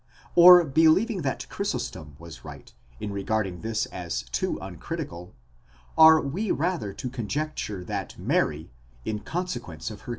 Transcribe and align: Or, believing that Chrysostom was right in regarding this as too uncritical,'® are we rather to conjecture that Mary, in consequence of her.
Or, 0.33 0.63
believing 0.63 1.21
that 1.21 1.47
Chrysostom 1.49 2.15
was 2.17 2.43
right 2.43 2.73
in 2.99 3.11
regarding 3.13 3.61
this 3.61 3.85
as 3.85 4.23
too 4.31 4.57
uncritical,'® 4.59 5.33
are 5.95 6.19
we 6.19 6.49
rather 6.49 6.91
to 6.91 7.07
conjecture 7.11 7.83
that 7.83 8.17
Mary, 8.17 8.71
in 9.05 9.19
consequence 9.19 9.91
of 9.91 10.01
her. 10.01 10.09